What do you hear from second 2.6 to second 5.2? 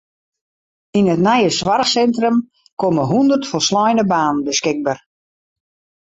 komme hûndert folsleine banen beskikber.